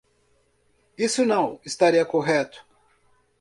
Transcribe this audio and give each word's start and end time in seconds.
Isso 0.97 1.23
não 1.23 1.59
estaria 1.63 2.03
correto. 2.03 2.65